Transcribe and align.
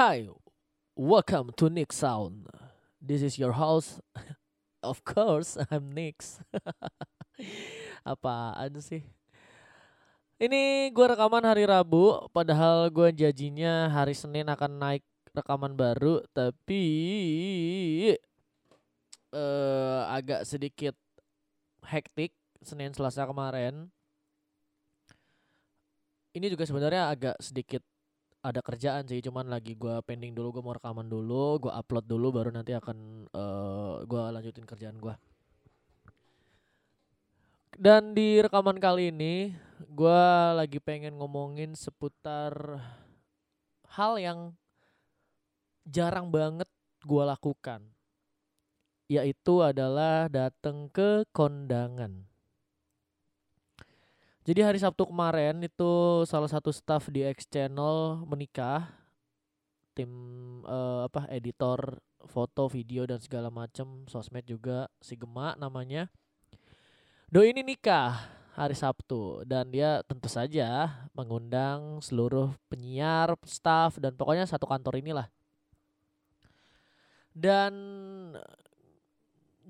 Hi, 0.00 0.24
welcome 0.96 1.52
to 1.60 1.68
Nick 1.68 1.92
Sound. 1.92 2.48
This 3.04 3.20
is 3.20 3.36
your 3.36 3.52
house. 3.52 4.00
of 4.80 5.04
course, 5.04 5.60
I'm 5.68 5.92
Nix. 5.92 6.40
Apaan 8.08 8.80
sih? 8.80 9.04
Ini 10.40 10.88
gue 10.88 11.04
rekaman 11.04 11.44
hari 11.44 11.68
Rabu, 11.68 12.32
padahal 12.32 12.88
gue 12.88 13.12
janjinya 13.12 13.92
hari 13.92 14.16
Senin 14.16 14.48
akan 14.48 14.80
naik 14.80 15.04
rekaman 15.36 15.76
baru, 15.76 16.24
tapi 16.32 16.80
uh, 19.36 20.08
agak 20.16 20.48
sedikit 20.48 20.96
hektik 21.84 22.32
Senin 22.64 22.96
Selasa 22.96 23.28
kemarin. 23.28 23.92
Ini 26.32 26.48
juga 26.48 26.64
sebenarnya 26.64 27.12
agak 27.12 27.36
sedikit 27.44 27.84
ada 28.40 28.64
kerjaan 28.64 29.04
sih 29.04 29.20
cuman 29.20 29.52
lagi 29.52 29.76
gua 29.76 30.00
pending 30.00 30.32
dulu 30.32 30.60
gua 30.60 30.62
mau 30.64 30.74
rekaman 30.76 31.04
dulu 31.04 31.68
gua 31.68 31.76
upload 31.76 32.08
dulu 32.08 32.32
baru 32.32 32.50
nanti 32.52 32.72
akan 32.72 33.28
uh, 33.36 34.00
gua 34.08 34.32
lanjutin 34.32 34.64
kerjaan 34.64 34.96
gua. 34.96 35.20
Dan 37.80 38.12
di 38.12 38.40
rekaman 38.40 38.80
kali 38.80 39.12
ini 39.12 39.52
gua 39.92 40.56
lagi 40.56 40.80
pengen 40.80 41.20
ngomongin 41.20 41.76
seputar 41.76 42.80
hal 43.92 44.16
yang 44.16 44.56
jarang 45.84 46.32
banget 46.32 46.68
gua 47.04 47.36
lakukan 47.36 47.84
yaitu 49.10 49.58
adalah 49.58 50.30
datang 50.30 50.86
ke 50.86 51.26
kondangan 51.34 52.29
jadi 54.40 54.60
hari 54.64 54.80
Sabtu 54.80 55.04
kemarin 55.04 55.60
itu 55.60 56.24
salah 56.24 56.48
satu 56.48 56.72
staff 56.72 57.12
di 57.12 57.20
X 57.24 57.44
Channel 57.44 58.24
menikah. 58.24 58.88
Tim 59.92 60.10
uh, 60.64 61.04
apa 61.04 61.28
editor 61.28 62.00
foto, 62.24 62.70
video 62.72 63.04
dan 63.04 63.20
segala 63.20 63.52
macam, 63.52 64.08
sosmed 64.08 64.46
juga 64.48 64.88
si 65.02 65.18
Gema 65.18 65.58
namanya. 65.60 66.08
Do 67.28 67.44
ini 67.44 67.60
nikah 67.60 68.16
hari 68.56 68.74
Sabtu 68.74 69.46
dan 69.46 69.70
dia 69.70 70.02
tentu 70.08 70.26
saja 70.26 70.88
mengundang 71.14 72.02
seluruh 72.02 72.52
penyiar, 72.66 73.36
staff 73.46 74.00
dan 74.02 74.16
pokoknya 74.16 74.48
satu 74.48 74.66
kantor 74.66 74.98
inilah. 74.98 75.28
Dan 77.30 77.72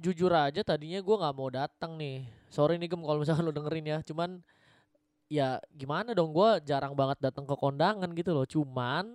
jujur 0.00 0.33
aja 0.33 0.64
tadinya 0.64 1.03
gue 1.05 1.16
nggak 1.20 1.37
mau 1.37 1.50
datang 1.53 2.00
nih. 2.00 2.25
Sorry 2.48 2.81
nih 2.81 2.89
Gem 2.89 3.05
kalau 3.05 3.20
misalkan 3.20 3.44
lo 3.44 3.53
dengerin 3.53 3.87
ya. 3.87 3.98
Cuman 4.00 4.41
ya 5.31 5.62
gimana 5.78 6.11
dong 6.11 6.34
gue 6.34 6.50
jarang 6.67 6.98
banget 6.98 7.31
datang 7.31 7.47
ke 7.47 7.55
kondangan 7.55 8.11
gitu 8.19 8.34
loh. 8.34 8.45
Cuman 8.45 9.14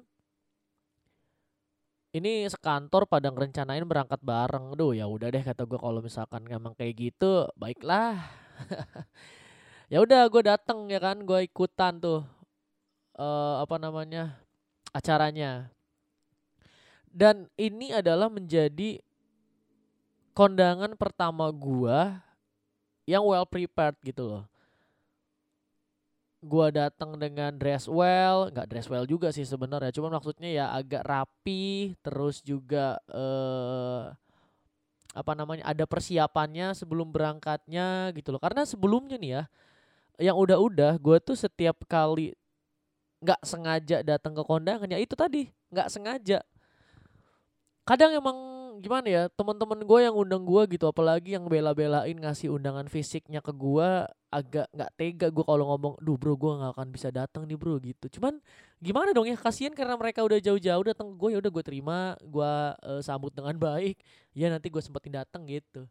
ini 2.16 2.48
sekantor 2.48 3.04
pada 3.04 3.28
ngerencanain 3.28 3.84
berangkat 3.84 4.24
bareng. 4.24 4.72
Duh 4.80 4.96
ya 4.96 5.06
udah 5.06 5.28
deh 5.28 5.44
kata 5.44 5.68
gue 5.68 5.76
kalau 5.76 6.00
misalkan 6.00 6.48
emang 6.48 6.72
kayak 6.74 6.96
gitu 7.12 7.52
baiklah. 7.60 8.24
Ya 9.86 10.02
udah 10.02 10.26
gue 10.34 10.42
datang 10.42 10.90
ya 10.90 10.98
kan 10.98 11.22
gue 11.22 11.46
ikutan 11.46 12.02
tuh 12.02 12.26
uh, 13.22 13.62
apa 13.62 13.78
namanya 13.78 14.34
acaranya. 14.90 15.70
Dan 17.06 17.46
ini 17.54 17.94
adalah 17.94 18.26
menjadi 18.26 18.98
kondangan 20.34 20.98
pertama 20.98 21.54
gue 21.54 22.18
yang 23.06 23.22
well 23.30 23.46
prepared 23.46 23.94
gitu 24.02 24.26
loh 24.26 24.44
gua 26.46 26.70
datang 26.70 27.18
dengan 27.18 27.58
dress 27.58 27.90
well, 27.90 28.54
nggak 28.54 28.70
dress 28.70 28.86
well 28.86 29.10
juga 29.10 29.34
sih 29.34 29.44
sebenarnya, 29.44 29.90
cuman 29.90 30.22
maksudnya 30.22 30.50
ya 30.54 30.66
agak 30.70 31.02
rapi, 31.02 31.98
terus 32.06 32.46
juga 32.46 33.02
eh 33.10 34.14
apa 35.16 35.32
namanya 35.32 35.64
ada 35.66 35.88
persiapannya 35.88 36.76
sebelum 36.76 37.08
berangkatnya 37.10 38.12
gitu 38.14 38.36
loh. 38.36 38.42
Karena 38.44 38.68
sebelumnya 38.68 39.16
nih 39.16 39.32
ya, 39.40 39.44
yang 40.20 40.36
udah-udah 40.36 41.00
gue 41.00 41.18
tuh 41.24 41.40
setiap 41.40 41.88
kali 41.88 42.36
nggak 43.24 43.42
sengaja 43.48 44.04
datang 44.04 44.36
ke 44.36 44.44
kondangan 44.44 44.92
ya 44.92 45.00
itu 45.00 45.16
tadi 45.16 45.50
nggak 45.72 45.88
sengaja. 45.88 46.44
Kadang 47.88 48.12
emang 48.12 48.38
gimana 48.80 49.08
ya 49.08 49.24
teman-teman 49.32 49.84
gue 49.84 50.00
yang 50.04 50.16
undang 50.16 50.44
gue 50.44 50.78
gitu 50.78 50.86
apalagi 50.90 51.36
yang 51.36 51.46
bela-belain 51.48 52.16
ngasih 52.16 52.52
undangan 52.52 52.88
fisiknya 52.88 53.44
ke 53.44 53.52
gue 53.52 53.90
agak 54.34 54.68
nggak 54.76 54.92
tega 55.00 55.28
gue 55.32 55.46
kalau 55.48 55.66
ngomong 55.72 55.94
duh 56.04 56.20
bro 56.20 56.36
gue 56.36 56.52
nggak 56.60 56.72
akan 56.76 56.88
bisa 56.92 57.08
datang 57.14 57.48
nih 57.48 57.56
bro 57.56 57.80
gitu. 57.80 58.20
Cuman 58.20 58.44
gimana 58.84 59.16
dong 59.16 59.30
ya 59.30 59.40
kasihan 59.40 59.72
karena 59.72 59.96
mereka 59.96 60.26
udah 60.28 60.40
jauh-jauh 60.44 60.84
datang 60.84 61.16
gue 61.16 61.30
ya 61.32 61.40
udah 61.40 61.52
gue 61.54 61.64
terima 61.64 61.98
gue 62.20 62.52
uh, 62.76 63.02
sambut 63.06 63.32
dengan 63.32 63.56
baik. 63.72 63.96
Ya 64.36 64.52
nanti 64.52 64.68
gue 64.68 64.82
sempetin 64.84 65.16
datang 65.16 65.48
gitu. 65.48 65.88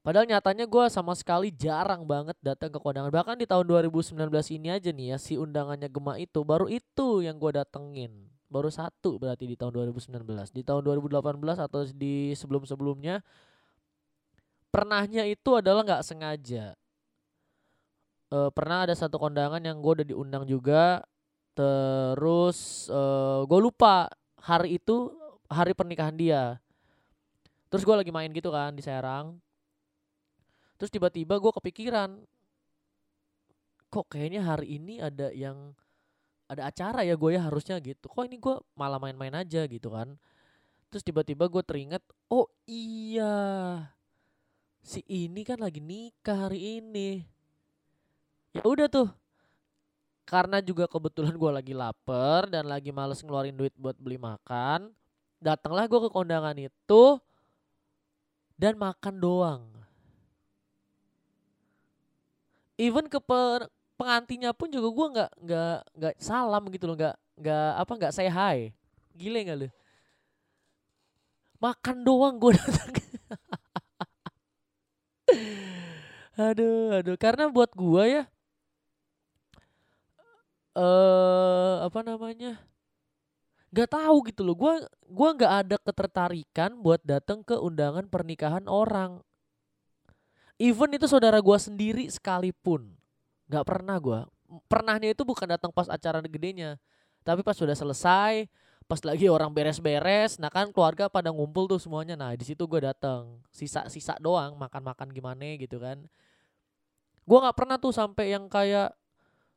Padahal 0.00 0.24
nyatanya 0.24 0.64
gue 0.64 0.84
sama 0.88 1.12
sekali 1.12 1.52
jarang 1.52 2.08
banget 2.08 2.32
datang 2.40 2.72
ke 2.72 2.80
kondangan. 2.80 3.12
Bahkan 3.12 3.36
di 3.36 3.44
tahun 3.44 3.68
2019 3.68 4.16
ini 4.56 4.72
aja 4.72 4.88
nih 4.88 5.12
ya 5.12 5.16
si 5.20 5.36
undangannya 5.36 5.92
Gema 5.92 6.16
itu 6.16 6.40
baru 6.40 6.72
itu 6.72 7.20
yang 7.20 7.36
gue 7.36 7.52
datengin 7.52 8.29
baru 8.50 8.66
satu 8.68 9.16
berarti 9.16 9.46
di 9.46 9.54
tahun 9.54 9.94
2019 9.94 10.26
di 10.50 10.66
tahun 10.66 10.82
2018 10.82 11.22
atau 11.70 11.86
di 11.94 12.34
sebelum-sebelumnya 12.34 13.22
pernahnya 14.74 15.26
itu 15.26 15.58
adalah 15.58 15.82
nggak 15.82 16.06
sengaja. 16.06 16.74
E, 18.30 18.38
pernah 18.54 18.86
ada 18.86 18.94
satu 18.94 19.18
kondangan 19.18 19.62
yang 19.62 19.82
gue 19.82 19.92
udah 20.02 20.06
diundang 20.06 20.44
juga 20.46 21.02
terus 21.54 22.90
e, 22.90 23.02
gue 23.46 23.60
lupa 23.62 24.10
hari 24.42 24.78
itu 24.78 25.14
hari 25.50 25.74
pernikahan 25.74 26.14
dia. 26.14 26.58
Terus 27.70 27.86
gue 27.86 27.94
lagi 27.94 28.10
main 28.10 28.30
gitu 28.30 28.50
kan 28.50 28.74
di 28.74 28.82
Serang. 28.82 29.38
Terus 30.78 30.90
tiba-tiba 30.90 31.38
gue 31.38 31.52
kepikiran 31.54 32.18
kok 33.90 34.06
kayaknya 34.06 34.46
hari 34.46 34.78
ini 34.78 35.02
ada 35.02 35.34
yang 35.34 35.74
ada 36.50 36.66
acara 36.66 37.06
ya 37.06 37.14
gue 37.14 37.30
ya 37.38 37.46
harusnya 37.46 37.78
gitu. 37.78 38.10
Kok 38.10 38.26
ini 38.26 38.42
gue 38.42 38.58
malah 38.74 38.98
main-main 38.98 39.30
aja 39.38 39.62
gitu 39.70 39.94
kan. 39.94 40.18
Terus 40.90 41.06
tiba-tiba 41.06 41.46
gue 41.46 41.62
teringat 41.62 42.02
oh 42.26 42.50
iya. 42.66 43.86
Si 44.82 45.06
ini 45.06 45.46
kan 45.46 45.62
lagi 45.62 45.78
nikah 45.78 46.50
hari 46.50 46.82
ini. 46.82 47.22
Ya 48.50 48.66
udah 48.66 48.90
tuh. 48.90 49.06
Karena 50.26 50.58
juga 50.58 50.90
kebetulan 50.90 51.38
gue 51.38 51.50
lagi 51.54 51.74
lapar 51.74 52.50
dan 52.50 52.66
lagi 52.66 52.90
males 52.90 53.22
ngeluarin 53.22 53.54
duit 53.54 53.74
buat 53.78 53.94
beli 53.94 54.18
makan 54.18 54.90
datanglah 55.40 55.88
gue 55.88 56.00
ke 56.06 56.10
kondangan 56.12 56.54
itu 56.60 57.04
dan 58.60 58.76
makan 58.76 59.16
doang. 59.16 59.62
Even 62.76 63.08
ke 63.08 63.20
per, 63.20 63.68
pengantinnya 64.00 64.56
pun 64.56 64.72
juga 64.72 64.88
gue 64.88 65.06
nggak 65.12 65.30
nggak 65.44 65.76
nggak 66.00 66.14
salam 66.16 66.64
gitu 66.72 66.88
loh 66.88 66.96
nggak 66.96 67.16
nggak 67.36 67.70
apa 67.76 67.92
nggak 68.00 68.14
say 68.16 68.32
hi. 68.32 68.72
Gile 69.12 69.44
nggak 69.44 69.58
lu? 69.60 69.68
Makan 71.60 71.96
doang 72.00 72.40
gue 72.40 72.56
datang. 72.60 72.90
Aduh 76.40 76.96
aduh. 76.96 77.16
Karena 77.20 77.52
buat 77.52 77.68
gue 77.76 78.04
ya 78.08 78.24
eh 80.70 80.78
uh, 80.86 81.82
apa 81.82 82.00
namanya 82.06 82.56
nggak 83.68 83.90
tahu 83.92 84.16
gitu 84.32 84.40
loh. 84.48 84.56
Gue 84.56 84.72
gua 85.04 85.28
nggak 85.36 85.54
ada 85.66 85.76
ketertarikan 85.76 86.80
buat 86.80 87.04
datang 87.04 87.44
ke 87.44 87.52
undangan 87.60 88.08
pernikahan 88.08 88.64
orang. 88.64 89.20
Even 90.56 90.96
itu 90.96 91.04
saudara 91.04 91.40
gue 91.40 91.58
sendiri 91.60 92.08
sekalipun 92.08 92.99
nggak 93.50 93.66
pernah 93.66 93.98
gue 93.98 94.20
pernahnya 94.70 95.10
itu 95.10 95.26
bukan 95.26 95.50
datang 95.50 95.74
pas 95.74 95.90
acara 95.90 96.22
gedenya 96.22 96.78
tapi 97.26 97.42
pas 97.42 97.58
sudah 97.58 97.74
selesai 97.74 98.46
pas 98.90 98.98
lagi 99.06 99.30
orang 99.30 99.54
beres-beres 99.54 100.42
nah 100.42 100.50
kan 100.50 100.74
keluarga 100.74 101.06
pada 101.06 101.30
ngumpul 101.30 101.70
tuh 101.70 101.78
semuanya. 101.78 102.18
Nah 102.18 102.34
di 102.34 102.42
situ 102.42 102.66
gue 102.66 102.82
datang. 102.82 103.38
Sisa-sisa 103.54 104.18
doang 104.18 104.58
makan-makan 104.58 105.14
gimana 105.14 105.46
gitu 105.54 105.78
kan. 105.78 106.02
Gue 107.22 107.38
nggak 107.38 107.54
pernah 107.54 107.78
tuh 107.78 107.94
sampai 107.94 108.34
yang 108.34 108.50
kayak 108.50 108.90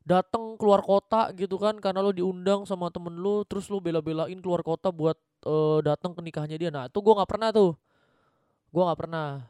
datang 0.05 0.53
keluar 0.61 0.85
kota 0.85 1.33
gitu 1.33 1.57
kan 1.57 1.81
karena 1.81 2.05
lo 2.05 2.13
diundang 2.13 2.69
sama 2.69 2.93
temen 2.93 3.17
lo 3.17 3.41
terus 3.47 3.71
lo 3.73 3.81
bela-belain 3.81 4.37
keluar 4.37 4.61
kota 4.61 4.93
buat 4.93 5.17
uh, 5.49 5.81
datang 5.81 6.13
ke 6.13 6.21
nikahnya 6.21 6.57
dia. 6.61 6.69
Nah 6.69 6.85
itu 6.85 7.01
gue 7.01 7.13
nggak 7.17 7.29
pernah 7.33 7.49
tuh. 7.49 7.73
Gue 8.69 8.83
nggak 8.85 8.99
pernah 9.01 9.41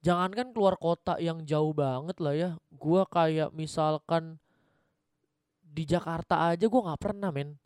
jangankan 0.00 0.52
keluar 0.56 0.76
kota 0.80 1.20
yang 1.20 1.44
jauh 1.44 1.72
banget 1.76 2.16
lah 2.20 2.34
ya. 2.34 2.50
Gue 2.72 3.04
kayak 3.08 3.52
misalkan 3.52 4.40
di 5.60 5.86
Jakarta 5.86 6.50
aja 6.50 6.66
gue 6.66 6.80
nggak 6.80 7.00
pernah 7.00 7.30
men. 7.30 7.56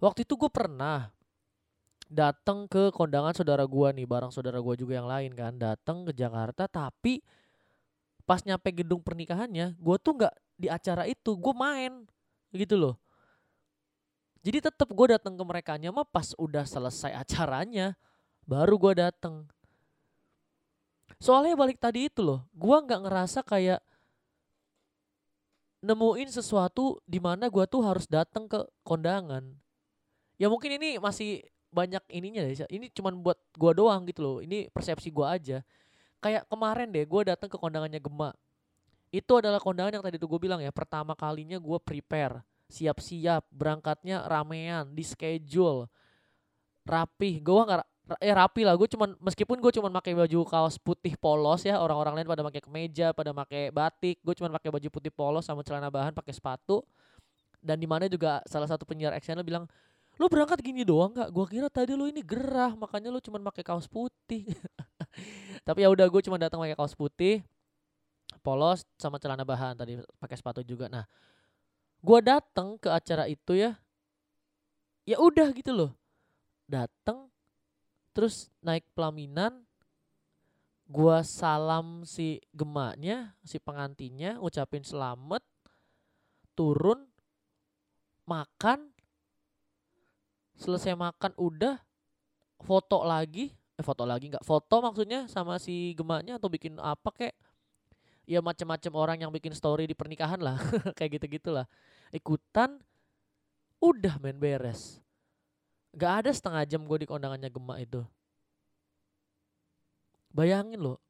Waktu 0.00 0.24
itu 0.24 0.34
gue 0.36 0.50
pernah 0.50 1.10
datang 2.06 2.70
ke 2.70 2.94
kondangan 2.94 3.34
saudara 3.34 3.66
gue 3.66 3.88
nih 3.98 4.06
bareng 4.06 4.30
saudara 4.30 4.62
gue 4.62 4.74
juga 4.78 4.98
yang 4.98 5.08
lain 5.10 5.34
kan. 5.34 5.52
Datang 5.58 6.06
ke 6.06 6.12
Jakarta 6.14 6.70
tapi 6.70 7.20
pas 8.26 8.42
nyampe 8.42 8.74
gedung 8.74 9.02
pernikahannya 9.02 9.78
gue 9.78 9.96
tuh 10.02 10.12
nggak 10.18 10.34
di 10.58 10.66
acara 10.66 11.06
itu 11.06 11.34
gue 11.36 11.54
main 11.54 12.06
gitu 12.54 12.78
loh. 12.78 12.94
Jadi 14.46 14.62
tetap 14.62 14.86
gue 14.86 15.06
datang 15.10 15.34
ke 15.34 15.42
mereka 15.42 15.74
mah 15.90 16.06
pas 16.06 16.30
udah 16.38 16.62
selesai 16.62 17.10
acaranya 17.10 17.98
baru 18.46 18.78
gue 18.78 19.02
datang. 19.02 19.50
Soalnya 21.16 21.56
balik 21.56 21.80
tadi 21.80 22.06
itu 22.12 22.20
loh, 22.20 22.44
gue 22.52 22.76
nggak 22.76 23.00
ngerasa 23.08 23.40
kayak 23.40 23.80
nemuin 25.80 26.28
sesuatu 26.28 27.00
di 27.06 27.22
mana 27.22 27.48
gue 27.48 27.64
tuh 27.68 27.80
harus 27.84 28.04
datang 28.04 28.44
ke 28.50 28.60
kondangan. 28.84 29.44
Ya 30.36 30.52
mungkin 30.52 30.76
ini 30.76 31.00
masih 31.00 31.46
banyak 31.72 32.04
ininya 32.12 32.44
deh. 32.44 32.68
Ini 32.68 32.92
cuman 32.92 33.16
buat 33.20 33.38
gue 33.56 33.72
doang 33.72 34.04
gitu 34.08 34.20
loh. 34.20 34.36
Ini 34.44 34.68
persepsi 34.72 35.08
gue 35.08 35.24
aja. 35.24 35.58
Kayak 36.20 36.48
kemarin 36.48 36.92
deh, 36.92 37.04
gue 37.04 37.20
datang 37.28 37.48
ke 37.48 37.56
kondangannya 37.56 38.00
Gema. 38.00 38.32
Itu 39.08 39.40
adalah 39.40 39.62
kondangan 39.62 39.96
yang 39.96 40.04
tadi 40.04 40.20
tuh 40.20 40.28
gue 40.28 40.40
bilang 40.40 40.60
ya, 40.60 40.72
pertama 40.74 41.16
kalinya 41.16 41.56
gue 41.56 41.78
prepare 41.80 42.44
siap-siap 42.66 43.46
berangkatnya 43.54 44.26
ramean 44.26 44.90
di 44.90 45.06
schedule 45.06 45.86
rapi 46.86 47.38
gue 47.42 47.62
nggak 47.62 47.86
eh 48.22 48.30
rapi 48.30 48.62
lah 48.62 48.78
gue 48.78 48.86
cuman 48.86 49.18
meskipun 49.18 49.58
gue 49.58 49.72
cuman 49.74 49.90
pakai 49.98 50.14
baju 50.14 50.46
kaos 50.46 50.78
putih 50.78 51.18
polos 51.18 51.66
ya 51.66 51.82
orang-orang 51.82 52.22
lain 52.22 52.28
pada 52.30 52.46
pakai 52.46 52.62
kemeja 52.62 53.10
pada 53.10 53.34
pakai 53.34 53.74
batik 53.74 54.22
gue 54.22 54.34
cuman 54.38 54.54
pakai 54.54 54.70
baju 54.70 54.88
putih 54.94 55.10
polos 55.10 55.42
sama 55.42 55.66
celana 55.66 55.90
bahan 55.90 56.14
pakai 56.14 56.30
sepatu. 56.30 56.86
Dan 57.58 57.82
di 57.82 57.88
mana 57.90 58.06
juga 58.06 58.46
salah 58.46 58.70
satu 58.70 58.86
penyiar 58.86 59.10
action 59.10 59.34
bilang 59.42 59.66
lu 60.22 60.30
berangkat 60.30 60.62
gini 60.62 60.86
doang 60.86 61.10
gak 61.18 61.34
gue 61.34 61.44
kira 61.50 61.66
tadi 61.66 61.98
lu 61.98 62.06
ini 62.06 62.22
gerah 62.22 62.78
makanya 62.78 63.10
lu 63.10 63.18
cuman 63.18 63.42
pakai 63.50 63.66
kaos 63.66 63.90
putih. 63.90 64.46
Tapi 65.66 65.82
ya 65.82 65.90
udah 65.90 66.06
gue 66.06 66.22
cuma 66.22 66.38
datang 66.38 66.62
pakai 66.62 66.78
kaos 66.78 66.94
putih 66.94 67.42
polos 68.38 68.86
sama 69.02 69.18
celana 69.18 69.42
bahan 69.42 69.74
tadi 69.74 69.98
pakai 70.22 70.38
sepatu 70.38 70.62
juga. 70.62 70.86
Nah 70.86 71.10
gue 72.06 72.18
datang 72.22 72.78
ke 72.78 72.86
acara 72.86 73.26
itu 73.26 73.58
ya 73.58 73.74
ya 75.02 75.18
udah 75.18 75.50
gitu 75.50 75.74
loh. 75.74 75.90
Datang 76.70 77.34
terus 78.16 78.48
naik 78.64 78.88
pelaminan 78.96 79.60
gue 80.88 81.18
salam 81.20 82.08
si 82.08 82.40
gemanya 82.56 83.36
si 83.44 83.60
pengantinnya 83.60 84.40
ngucapin 84.40 84.80
selamat 84.80 85.44
turun 86.56 87.04
makan. 88.24 88.90
Selesai 90.56 90.96
makan 90.96 91.36
udah 91.36 91.76
foto 92.64 93.04
lagi. 93.04 93.52
Eh 93.76 93.84
foto 93.84 94.08
lagi 94.08 94.32
nggak 94.32 94.40
foto 94.48 94.80
maksudnya 94.80 95.28
sama 95.28 95.60
si 95.60 95.92
gemanya 95.92 96.40
atau 96.40 96.48
bikin 96.48 96.80
apa 96.80 97.12
kek. 97.12 97.36
Ya 98.24 98.40
macam-macam 98.42 98.92
orang 98.96 99.18
yang 99.22 99.30
bikin 99.30 99.52
story 99.54 99.86
di 99.86 99.94
pernikahan 99.94 100.40
lah 100.42 100.58
kayak 100.98 101.20
gitu 101.20 101.38
gitulah 101.38 101.68
ikutan 102.10 102.82
udah 103.78 104.18
main 104.18 104.34
beres 104.34 104.98
gak 105.96 106.12
ada 106.24 106.30
setengah 106.30 106.62
jam 106.68 106.84
gue 106.84 106.98
di 107.02 107.06
kondangannya 107.08 107.48
Gema 107.48 107.80
itu 107.80 108.04
bayangin 110.30 110.78
lo 110.84 111.00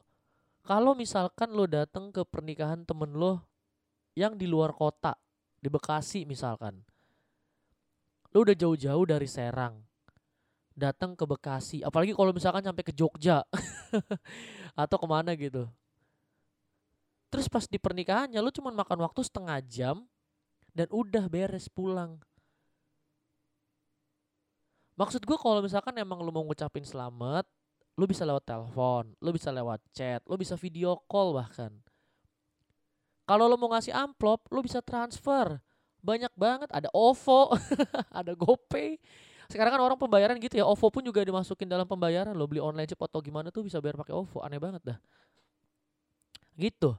kalau 0.62 0.94
misalkan 0.94 1.50
lo 1.50 1.66
datang 1.66 2.14
ke 2.14 2.22
pernikahan 2.22 2.86
temen 2.86 3.10
lo 3.18 3.42
yang 4.14 4.38
di 4.38 4.46
luar 4.46 4.70
kota 4.70 5.18
di 5.58 5.66
Bekasi 5.66 6.22
misalkan 6.22 6.78
lo 8.30 8.46
udah 8.46 8.54
jauh-jauh 8.54 9.04
dari 9.04 9.26
Serang 9.26 9.82
datang 10.78 11.18
ke 11.18 11.26
Bekasi 11.26 11.82
apalagi 11.82 12.14
kalau 12.14 12.30
misalkan 12.30 12.62
sampai 12.62 12.86
ke 12.86 12.94
Jogja 12.94 13.42
atau 14.86 14.96
ke 14.96 15.06
mana 15.10 15.34
gitu 15.34 15.66
terus 17.34 17.50
pas 17.50 17.66
di 17.66 17.76
pernikahannya 17.76 18.38
lu 18.38 18.54
cuma 18.54 18.70
makan 18.70 19.02
waktu 19.02 19.26
setengah 19.26 19.58
jam 19.66 20.06
dan 20.76 20.92
udah 20.92 21.24
beres 21.32 21.72
pulang. 21.72 22.20
Maksud 24.96 25.22
gue 25.28 25.36
kalau 25.36 25.60
misalkan 25.60 25.92
emang 26.00 26.24
lu 26.24 26.32
mau 26.32 26.40
ngucapin 26.44 26.80
selamat, 26.80 27.44
lu 28.00 28.04
bisa 28.08 28.24
lewat 28.24 28.44
telepon, 28.48 29.12
lu 29.20 29.30
bisa 29.30 29.52
lewat 29.52 29.80
chat, 29.92 30.24
lu 30.24 30.40
bisa 30.40 30.56
video 30.56 30.96
call 31.04 31.36
bahkan. 31.36 31.72
Kalau 33.28 33.44
lu 33.44 33.60
mau 33.60 33.70
ngasih 33.76 33.92
amplop, 33.92 34.48
lu 34.48 34.64
bisa 34.64 34.80
transfer. 34.80 35.60
Banyak 36.00 36.32
banget, 36.32 36.70
ada 36.72 36.88
OVO, 36.94 37.52
ada 38.24 38.32
GoPay. 38.32 38.96
Sekarang 39.52 39.76
kan 39.76 39.82
orang 39.82 39.98
pembayaran 40.00 40.40
gitu 40.40 40.56
ya, 40.56 40.64
OVO 40.64 40.88
pun 40.88 41.02
juga 41.04 41.20
dimasukin 41.20 41.68
dalam 41.68 41.84
pembayaran. 41.84 42.32
Lo 42.32 42.48
beli 42.48 42.62
online 42.62 42.88
cepat 42.88 43.12
atau 43.12 43.20
gimana 43.20 43.52
tuh 43.52 43.66
bisa 43.66 43.82
bayar 43.82 44.00
pakai 44.00 44.14
OVO, 44.14 44.40
aneh 44.40 44.62
banget 44.62 44.82
dah. 44.94 44.98
Gitu 46.56 46.96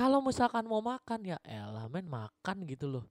kalau 0.00 0.24
misalkan 0.24 0.64
mau 0.64 0.80
makan 0.80 1.36
ya 1.36 1.38
elah 1.44 1.84
men 1.92 2.08
makan 2.08 2.64
gitu 2.64 2.88
loh 2.88 3.04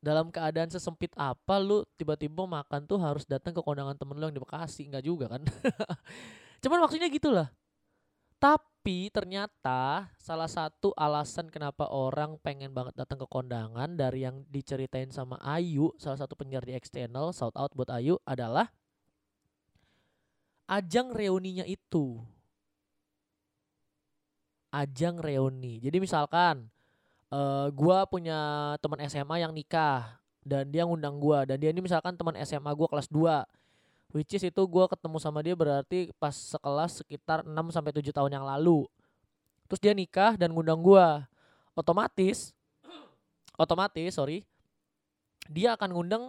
dalam 0.00 0.32
keadaan 0.32 0.72
sesempit 0.72 1.12
apa 1.14 1.60
lu 1.60 1.84
tiba-tiba 2.00 2.48
makan 2.48 2.88
tuh 2.88 2.96
harus 2.96 3.28
datang 3.28 3.52
ke 3.52 3.60
kondangan 3.60 3.94
temen 3.94 4.16
lu 4.16 4.24
yang 4.28 4.36
di 4.36 4.42
Bekasi? 4.42 4.88
Nggak 4.88 5.04
juga 5.04 5.28
kan? 5.28 5.44
Cuman 6.64 6.80
maksudnya 6.80 7.12
gitulah. 7.12 7.52
Tapi 8.40 9.12
ternyata 9.12 10.08
salah 10.16 10.48
satu 10.48 10.96
alasan 10.96 11.52
kenapa 11.52 11.84
orang 11.92 12.40
pengen 12.40 12.72
banget 12.72 12.96
datang 12.96 13.20
ke 13.20 13.28
kondangan 13.28 13.92
dari 13.92 14.24
yang 14.24 14.48
diceritain 14.48 15.12
sama 15.12 15.36
Ayu, 15.44 15.92
salah 16.00 16.16
satu 16.16 16.32
penyiar 16.32 16.64
di 16.64 16.72
Channel, 16.80 17.36
shout 17.36 17.52
out 17.52 17.76
buat 17.76 17.92
Ayu 17.92 18.16
adalah 18.24 18.72
ajang 20.72 21.12
reuninya 21.12 21.68
itu. 21.68 22.24
Ajang 24.72 25.20
reuni. 25.20 25.76
Jadi 25.84 26.00
misalkan 26.00 26.72
uh, 27.30 27.66
gua 27.72 28.04
punya 28.06 28.38
teman 28.82 29.00
SMA 29.06 29.42
yang 29.42 29.54
nikah 29.54 30.20
dan 30.42 30.68
dia 30.68 30.84
ngundang 30.84 31.16
gua 31.16 31.46
dan 31.46 31.56
dia 31.56 31.70
ini 31.70 31.82
misalkan 31.82 32.14
teman 32.14 32.36
SMA 32.44 32.70
gua 32.74 32.86
kelas 32.90 33.08
2. 33.08 33.46
Which 34.10 34.34
is 34.34 34.42
itu 34.42 34.62
gua 34.66 34.90
ketemu 34.90 35.22
sama 35.22 35.38
dia 35.40 35.54
berarti 35.54 36.10
pas 36.18 36.34
sekelas 36.34 37.02
sekitar 37.02 37.46
6 37.46 37.54
sampai 37.70 37.94
7 37.94 38.10
tahun 38.10 38.30
yang 38.34 38.44
lalu. 38.44 38.86
Terus 39.70 39.80
dia 39.80 39.94
nikah 39.94 40.34
dan 40.34 40.50
ngundang 40.50 40.82
gua. 40.82 41.30
Otomatis 41.78 42.50
otomatis, 43.60 44.16
sorry. 44.16 44.40
Dia 45.52 45.76
akan 45.76 45.92
ngundang 45.92 46.24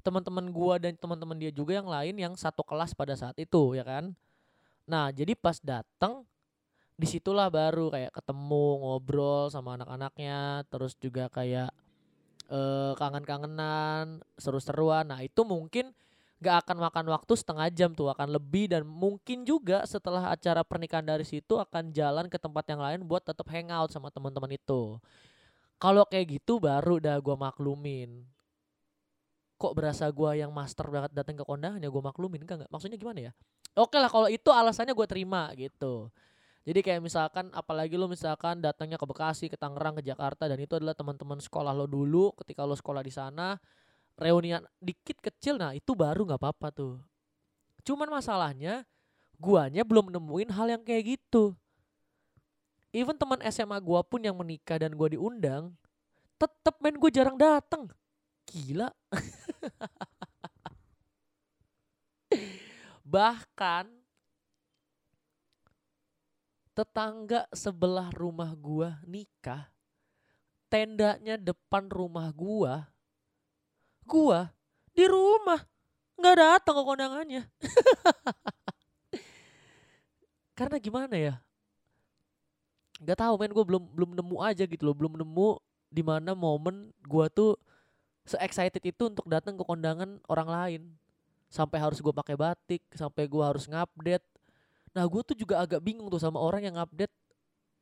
teman-teman 0.00 0.48
gua 0.48 0.80
dan 0.80 0.96
teman-teman 0.96 1.36
dia 1.36 1.52
juga 1.52 1.76
yang 1.76 1.84
lain 1.84 2.16
yang 2.16 2.32
satu 2.32 2.64
kelas 2.64 2.96
pada 2.96 3.12
saat 3.12 3.36
itu, 3.36 3.76
ya 3.76 3.84
kan? 3.84 4.16
Nah, 4.88 5.12
jadi 5.12 5.36
pas 5.36 5.60
datang 5.60 6.24
di 7.00 7.08
situlah 7.08 7.48
baru 7.48 7.88
kayak 7.88 8.12
ketemu 8.12 8.66
ngobrol 8.84 9.48
sama 9.48 9.80
anak-anaknya 9.80 10.68
terus 10.68 10.92
juga 11.00 11.32
kayak 11.32 11.72
uh, 12.52 12.92
kangen-kangenan 13.00 14.20
seru-seruan. 14.36 15.08
Nah 15.08 15.24
itu 15.24 15.40
mungkin 15.48 15.96
gak 16.44 16.66
akan 16.68 16.76
makan 16.84 17.06
waktu 17.08 17.32
setengah 17.36 17.72
jam 17.72 17.96
tuh 17.96 18.12
akan 18.12 18.36
lebih. 18.36 18.68
Dan 18.68 18.84
mungkin 18.84 19.48
juga 19.48 19.86
setelah 19.88 20.28
acara 20.28 20.60
pernikahan 20.60 21.06
dari 21.06 21.24
situ 21.24 21.56
akan 21.56 21.88
jalan 21.96 22.28
ke 22.28 22.36
tempat 22.36 22.68
yang 22.68 22.84
lain 22.84 23.00
buat 23.08 23.24
tetap 23.24 23.48
hangout 23.48 23.88
sama 23.88 24.12
teman-teman 24.12 24.60
itu. 24.60 25.00
Kalau 25.80 26.04
kayak 26.04 26.36
gitu 26.36 26.60
baru 26.60 27.00
dah 27.00 27.16
gue 27.16 27.36
maklumin. 27.40 28.28
Kok 29.56 29.72
berasa 29.72 30.08
gue 30.12 30.44
yang 30.44 30.52
master 30.52 30.84
banget 30.92 31.16
datang 31.16 31.40
ke 31.40 31.44
kondangan 31.48 31.80
ya 31.80 31.88
gue 31.88 32.02
maklumin? 32.04 32.44
Enggak 32.44 32.60
enggak. 32.60 32.70
Maksudnya 32.72 33.00
gimana 33.00 33.20
ya? 33.28 33.32
Oke 33.78 33.96
lah 33.96 34.12
kalau 34.12 34.28
itu 34.28 34.50
alasannya 34.52 34.92
gue 34.92 35.06
terima 35.08 35.48
gitu 35.56 36.12
jadi 36.60 36.80
kayak 36.84 37.00
misalkan 37.00 37.48
apalagi 37.56 37.96
lo 37.96 38.04
misalkan 38.04 38.60
datangnya 38.60 39.00
ke 39.00 39.06
Bekasi, 39.08 39.48
ke 39.48 39.56
Tangerang, 39.56 39.96
ke 39.96 40.04
Jakarta 40.04 40.44
dan 40.44 40.60
itu 40.60 40.76
adalah 40.76 40.92
teman-teman 40.92 41.40
sekolah 41.40 41.72
lo 41.72 41.88
dulu 41.88 42.36
ketika 42.44 42.68
lo 42.68 42.76
sekolah 42.76 43.00
di 43.00 43.12
sana 43.12 43.56
reunian 44.20 44.60
dikit 44.76 45.16
kecil 45.24 45.56
nah 45.56 45.72
itu 45.72 45.96
baru 45.96 46.28
nggak 46.28 46.40
apa-apa 46.40 46.68
tuh. 46.68 47.00
Cuman 47.80 48.12
masalahnya 48.12 48.84
guanya 49.40 49.80
belum 49.88 50.12
nemuin 50.12 50.52
hal 50.52 50.68
yang 50.68 50.84
kayak 50.84 51.16
gitu. 51.16 51.56
Even 52.92 53.16
teman 53.16 53.40
SMA 53.48 53.80
gua 53.80 54.04
pun 54.04 54.20
yang 54.20 54.36
menikah 54.36 54.76
dan 54.76 54.92
gua 54.92 55.08
diundang, 55.08 55.72
tetep 56.40 56.80
main 56.80 56.96
gue 56.96 57.10
jarang 57.12 57.36
datang. 57.36 57.92
Gila. 58.48 58.88
Bahkan 63.04 63.99
tetangga 66.80 67.44
sebelah 67.52 68.08
rumah 68.16 68.56
gua 68.56 68.96
nikah 69.04 69.68
tendanya 70.72 71.36
depan 71.36 71.92
rumah 71.92 72.32
gua 72.32 72.88
gua 74.08 74.48
di 74.90 75.04
rumah. 75.06 75.62
Nggak 76.18 76.36
datang 76.36 76.74
ke 76.74 76.82
kondangannya. 76.84 77.42
Karena 80.58 80.76
gimana 80.76 81.16
ya? 81.16 81.34
Nggak 83.00 83.18
tahu 83.22 83.34
men 83.40 83.52
gue 83.54 83.64
belum 83.64 83.84
belum 83.96 84.10
nemu 84.18 84.36
aja 84.44 84.64
gitu 84.66 84.82
loh. 84.84 84.96
Belum 84.98 85.16
nemu 85.16 85.50
di 85.88 86.02
mana 86.04 86.36
momen 86.36 86.92
gua 87.06 87.32
tuh 87.32 87.56
se 88.28 88.36
excited 88.42 88.82
itu 88.84 89.08
untuk 89.08 89.24
datang 89.30 89.56
ke 89.56 89.64
kondangan 89.64 90.20
orang 90.28 90.48
lain. 90.48 90.82
Sampai 91.50 91.80
harus 91.80 91.98
gue 91.98 92.12
pakai 92.12 92.36
batik 92.36 92.82
sampai 92.92 93.24
gua 93.24 93.50
harus 93.54 93.66
ngupdate 93.66 94.26
Nah 94.96 95.04
gue 95.06 95.22
tuh 95.22 95.36
juga 95.38 95.62
agak 95.62 95.82
bingung 95.82 96.10
tuh 96.10 96.18
sama 96.18 96.42
orang 96.42 96.66
yang 96.66 96.76
update 96.78 97.12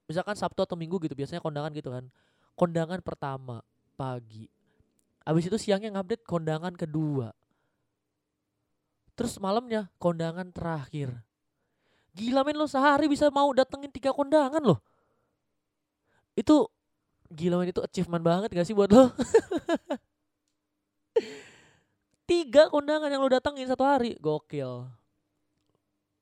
misalkan 0.09 0.37
Sabtu 0.37 0.65
atau 0.65 0.77
Minggu 0.77 1.01
gitu 1.01 1.17
biasanya 1.17 1.41
kondangan 1.41 1.73
gitu 1.73 1.93
kan. 1.93 2.05
Kondangan 2.57 3.01
pertama 3.01 3.65
pagi. 3.97 4.49
Abis 5.29 5.53
itu 5.53 5.59
siangnya 5.61 5.93
ngupdate 5.93 6.25
kondangan 6.25 6.73
kedua. 6.73 7.29
Terus 9.19 9.37
malamnya 9.43 9.91
kondangan 10.01 10.49
terakhir. 10.55 11.13
Gila 12.17 12.43
men 12.43 12.57
lo 12.57 12.67
sehari 12.67 13.07
bisa 13.07 13.29
mau 13.29 13.53
datengin 13.53 13.93
tiga 13.93 14.11
kondangan 14.11 14.65
loh. 14.65 14.81
Itu 16.33 16.73
gila 17.29 17.61
men 17.61 17.71
itu 17.71 17.85
achievement 17.85 18.25
banget 18.25 18.49
gak 18.55 18.67
sih 18.67 18.73
buat 18.73 18.89
lo? 18.89 19.11
tiga 22.31 22.73
kondangan 22.73 23.13
yang 23.13 23.21
lo 23.21 23.29
datengin 23.29 23.69
satu 23.69 23.85
hari. 23.85 24.17
Gokil. 24.17 24.89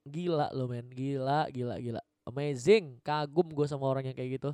Gila 0.07 0.55
lo 0.55 0.71
men, 0.71 0.87
gila, 0.95 1.51
gila, 1.51 1.83
gila. 1.83 2.01
Amazing, 2.27 3.03
kagum 3.03 3.51
gue 3.51 3.67
sama 3.67 3.91
orang 3.91 4.07
yang 4.07 4.17
kayak 4.17 4.39
gitu. 4.39 4.51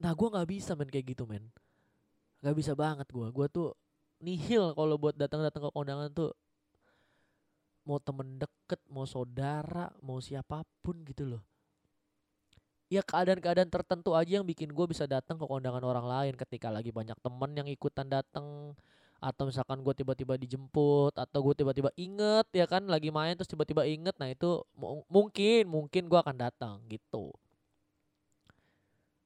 Nah 0.00 0.14
gue 0.16 0.28
gak 0.32 0.48
bisa 0.48 0.72
men 0.78 0.88
kayak 0.88 1.12
gitu 1.12 1.26
men. 1.26 1.50
Gak 2.40 2.56
bisa 2.56 2.72
banget 2.72 3.04
gue 3.12 3.26
Gue 3.34 3.46
tuh 3.52 3.76
nihil 4.24 4.72
kalau 4.72 4.96
buat 4.96 5.18
datang-datang 5.18 5.68
ke 5.68 5.70
kondangan 5.74 6.10
tuh. 6.14 6.32
Mau 7.84 7.98
temen 7.98 8.38
deket, 8.38 8.80
mau 8.86 9.04
saudara, 9.08 9.90
mau 10.04 10.22
siapa 10.22 10.62
pun 10.84 11.02
gitu 11.02 11.26
loh. 11.26 11.42
Ya 12.90 13.02
keadaan-keadaan 13.06 13.70
tertentu 13.70 14.14
aja 14.14 14.42
yang 14.42 14.46
bikin 14.46 14.70
gue 14.70 14.86
bisa 14.90 15.06
datang 15.06 15.38
ke 15.38 15.46
kondangan 15.46 15.78
orang 15.86 16.10
lain 16.10 16.34
Ketika 16.34 16.74
lagi 16.74 16.90
banyak 16.90 17.14
temen 17.22 17.50
yang 17.54 17.70
ikutan 17.70 18.10
datang 18.10 18.74
atau 19.20 19.44
misalkan 19.52 19.84
gue 19.84 19.92
tiba-tiba 19.92 20.40
dijemput 20.40 21.12
atau 21.12 21.38
gue 21.44 21.54
tiba-tiba 21.60 21.92
inget 22.00 22.48
ya 22.56 22.64
kan 22.64 22.88
lagi 22.88 23.12
main 23.12 23.36
terus 23.36 23.52
tiba-tiba 23.52 23.84
inget 23.84 24.16
nah 24.16 24.32
itu 24.32 24.64
mungkin 25.12 25.68
mungkin 25.68 26.08
gue 26.08 26.18
akan 26.18 26.36
datang 26.40 26.80
gitu. 26.88 27.28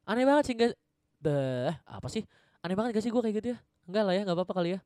Aneh 0.05 0.27
banget 0.27 0.45
sih 0.51 0.57
guys. 0.59 0.75
Beh, 1.23 1.73
apa 1.87 2.11
sih? 2.11 2.27
Aneh 2.61 2.77
banget 2.77 2.99
gak 2.99 3.05
sih 3.07 3.13
gue 3.15 3.23
kayak 3.23 3.37
gitu 3.41 3.49
ya? 3.57 3.59
Enggak 3.89 4.03
lah 4.05 4.15
ya 4.19 4.23
nggak 4.27 4.37
apa-apa 4.37 4.55
kali 4.59 4.71
ya. 4.77 4.81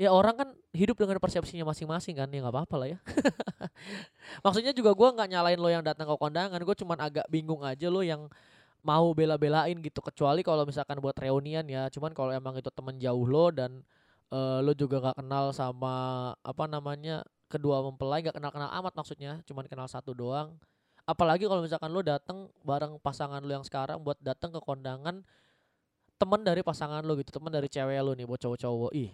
Ya 0.00 0.08
orang 0.16 0.32
kan 0.32 0.48
hidup 0.72 0.96
dengan 0.96 1.20
persepsinya 1.20 1.66
masing-masing 1.68 2.16
kan 2.16 2.28
ya 2.32 2.40
nggak 2.40 2.54
apa-apa 2.54 2.74
lah 2.80 2.88
ya. 2.96 2.98
Maksudnya 4.46 4.72
juga 4.72 4.96
gue 4.96 5.08
nggak 5.12 5.28
nyalain 5.28 5.58
lo 5.60 5.68
yang 5.68 5.84
datang 5.84 6.08
ke 6.08 6.16
kondangan 6.16 6.56
gue 6.56 6.76
cuman 6.80 6.98
agak 7.02 7.26
bingung 7.28 7.60
aja 7.66 7.90
lo 7.92 8.00
yang 8.00 8.30
mau 8.80 9.12
bela-belain 9.12 9.76
gitu. 9.82 10.00
Kecuali 10.00 10.40
kalau 10.40 10.64
misalkan 10.64 11.02
buat 11.02 11.18
reunian 11.18 11.66
ya 11.68 11.90
cuman 11.92 12.16
kalau 12.16 12.32
emang 12.32 12.56
itu 12.56 12.70
temen 12.72 12.96
jauh 12.96 13.26
lo 13.28 13.52
dan 13.52 13.84
uh, 14.30 14.58
lo 14.64 14.72
juga 14.74 15.02
gak 15.02 15.18
kenal 15.22 15.50
sama 15.54 15.94
apa 16.40 16.64
namanya 16.70 17.26
kedua 17.50 17.82
mempelai 17.82 18.22
gak 18.22 18.38
kenal 18.38 18.54
kenal 18.54 18.70
amat 18.82 18.94
maksudnya 18.94 19.42
cuman 19.46 19.66
kenal 19.66 19.86
satu 19.90 20.14
doang. 20.14 20.56
Apalagi 21.04 21.50
kalau 21.50 21.62
misalkan 21.66 21.90
lo 21.90 22.00
datang 22.06 22.46
bareng 22.62 23.02
pasangan 23.02 23.42
lo 23.42 23.50
yang 23.50 23.66
sekarang 23.66 23.98
buat 24.00 24.18
datang 24.22 24.54
ke 24.54 24.60
kondangan 24.62 25.26
teman 26.20 26.40
dari 26.44 26.60
pasangan 26.62 27.02
lo 27.02 27.16
gitu 27.18 27.34
teman 27.34 27.50
dari 27.50 27.66
cewek 27.66 27.98
lo 28.04 28.14
nih 28.14 28.26
buat 28.28 28.38
cowok-cowok. 28.38 28.92
Ih 28.94 29.10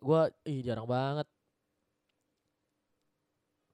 gue 0.00 0.22
ih 0.48 0.60
jarang 0.66 0.88
banget. 0.88 1.28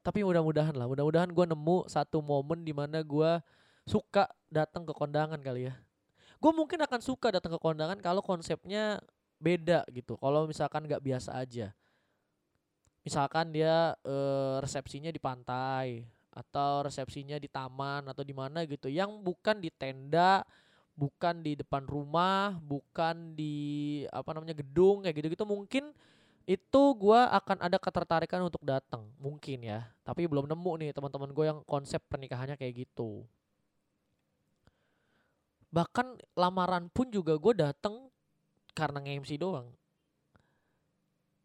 Tapi 0.04 0.22
mudah-mudahan 0.22 0.74
lah 0.76 0.86
mudah-mudahan 0.86 1.30
gue 1.32 1.46
nemu 1.50 1.88
satu 1.90 2.22
momen 2.22 2.62
di 2.62 2.70
mana 2.70 3.02
gue 3.02 3.30
suka 3.86 4.28
datang 4.52 4.84
ke 4.84 4.92
kondangan 4.92 5.38
kali 5.40 5.70
ya. 5.70 5.74
Gue 6.36 6.52
mungkin 6.52 6.82
akan 6.84 7.00
suka 7.00 7.32
datang 7.32 7.56
ke 7.56 7.60
kondangan 7.62 7.96
kalau 8.02 8.20
konsepnya 8.20 9.00
beda 9.36 9.84
gitu. 9.92 10.16
Kalau 10.16 10.48
misalkan 10.48 10.84
nggak 10.88 11.02
biasa 11.04 11.36
aja. 11.36 11.72
Misalkan 13.06 13.54
dia 13.54 13.94
e, 14.02 14.16
resepsinya 14.58 15.14
di 15.14 15.20
pantai 15.22 16.02
atau 16.34 16.84
resepsinya 16.84 17.38
di 17.38 17.46
taman 17.46 18.10
atau 18.10 18.26
di 18.26 18.34
mana 18.34 18.66
gitu. 18.66 18.90
Yang 18.90 19.14
bukan 19.22 19.62
di 19.62 19.70
tenda 19.70 20.42
bukan 20.96 21.44
di 21.44 21.52
depan 21.52 21.84
rumah 21.84 22.56
bukan 22.64 23.36
di 23.36 23.54
apa 24.08 24.32
namanya 24.32 24.56
gedung 24.56 25.04
kayak 25.04 25.20
gitu 25.20 25.28
gitu 25.36 25.44
mungkin 25.44 25.92
itu 26.48 26.82
gue 26.96 27.20
akan 27.20 27.60
ada 27.60 27.76
ketertarikan 27.76 28.40
untuk 28.46 28.62
datang 28.62 29.02
mungkin 29.18 29.66
ya. 29.66 29.90
Tapi 30.06 30.30
belum 30.30 30.46
nemu 30.46 30.72
nih 30.78 30.90
teman-teman 30.94 31.30
gue 31.34 31.44
yang 31.44 31.60
konsep 31.66 31.98
pernikahannya 32.06 32.54
kayak 32.54 32.86
gitu. 32.86 33.26
Bahkan 35.74 36.22
lamaran 36.38 36.86
pun 36.88 37.10
juga 37.10 37.34
gue 37.34 37.50
datang 37.50 38.06
karena 38.76 39.00
nge-MC 39.00 39.40
doang. 39.40 39.72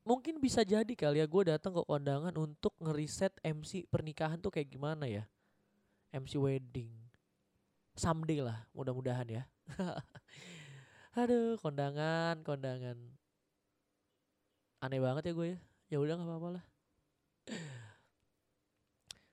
Mungkin 0.04 0.44
bisa 0.44 0.68
jadi 0.68 0.92
kali 0.92 1.24
ya 1.24 1.28
gue 1.30 1.44
datang 1.48 1.72
ke 1.72 1.82
kondangan 1.88 2.36
untuk 2.36 2.76
ngeriset 2.84 3.32
MC 3.46 3.88
pernikahan 3.88 4.42
tuh 4.42 4.52
kayak 4.52 4.68
gimana 4.68 5.08
ya? 5.08 5.24
MC 6.12 6.36
wedding. 6.36 6.92
Someday 7.96 8.44
lah 8.44 8.68
mudah-mudahan 8.76 9.30
ya. 9.30 9.44
Aduh 11.22 11.56
kondangan 11.64 12.44
kondangan. 12.44 12.98
Aneh 14.84 15.00
banget 15.00 15.32
ya 15.32 15.34
gue 15.38 15.48
ya. 15.56 15.60
Ya 15.94 15.98
udah 16.04 16.18
nggak 16.20 16.28
apa-apa 16.28 16.50
lah. 16.60 16.66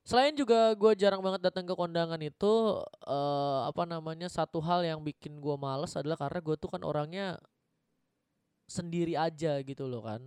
Selain 0.09 0.33
juga 0.33 0.73
gue 0.73 0.93
jarang 0.97 1.21
banget 1.21 1.49
datang 1.49 1.69
ke 1.69 1.77
kondangan 1.77 2.17
itu 2.21 2.81
uh, 3.05 3.61
apa 3.69 3.85
namanya 3.85 4.29
satu 4.33 4.57
hal 4.61 4.81
yang 4.81 5.05
bikin 5.05 5.37
gue 5.37 5.57
males 5.61 5.93
adalah 5.97 6.17
karena 6.17 6.41
gue 6.41 6.57
tuh 6.57 6.73
kan 6.73 6.81
orangnya 6.81 7.37
sendiri 8.69 9.17
aja 9.17 9.59
gitu 9.65 9.89
loh 9.89 10.05
kan. 10.05 10.21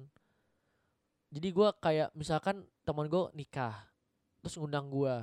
Jadi 1.31 1.47
gue 1.53 1.69
kayak 1.79 2.09
misalkan 2.17 2.65
teman 2.83 3.07
gue 3.07 3.31
nikah 3.37 3.87
terus 4.41 4.57
ngundang 4.57 4.89
gue 4.89 5.15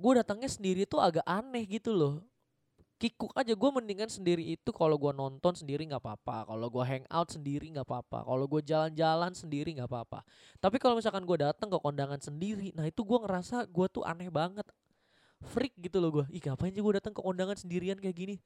gue 0.00 0.12
datangnya 0.18 0.48
sendiri 0.48 0.88
tuh 0.88 0.98
agak 0.98 1.22
aneh 1.28 1.62
gitu 1.68 1.94
loh. 1.94 2.14
Kikuk 2.98 3.34
aja 3.34 3.52
gue 3.52 3.70
mendingan 3.70 4.06
sendiri 4.06 4.42
itu 4.54 4.70
kalau 4.70 4.94
gue 4.94 5.10
nonton 5.10 5.58
sendiri 5.58 5.86
nggak 5.90 6.02
apa-apa 6.02 6.50
kalau 6.54 6.66
gue 6.70 6.84
hangout 6.86 7.28
sendiri 7.34 7.66
nggak 7.74 7.86
apa-apa 7.86 8.18
kalau 8.26 8.46
gue 8.46 8.62
jalan-jalan 8.62 9.32
sendiri 9.36 9.70
nggak 9.78 9.90
apa-apa. 9.90 10.24
Tapi 10.58 10.80
kalau 10.82 10.98
misalkan 10.98 11.22
gue 11.22 11.38
datang 11.38 11.70
ke 11.70 11.78
kondangan 11.78 12.18
sendiri 12.18 12.74
nah 12.74 12.86
itu 12.88 13.02
gue 13.06 13.18
ngerasa 13.22 13.68
gue 13.68 13.86
tuh 13.92 14.02
aneh 14.02 14.32
banget. 14.32 14.66
Freak 15.42 15.74
gitu 15.82 15.98
loh 15.98 16.22
gue 16.22 16.24
ih 16.30 16.42
ngapain 16.42 16.70
sih 16.70 16.82
gue 16.82 16.94
datang 16.94 17.10
ke 17.10 17.18
kondangan 17.18 17.58
sendirian 17.58 17.98
kayak 17.98 18.14
gini 18.14 18.36